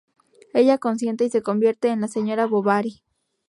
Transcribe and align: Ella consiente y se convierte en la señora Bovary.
Ella 0.55 0.79
consiente 0.79 1.25
y 1.25 1.29
se 1.29 1.43
convierte 1.43 1.89
en 1.89 2.01
la 2.01 2.07
señora 2.07 2.47
Bovary. 2.47 3.03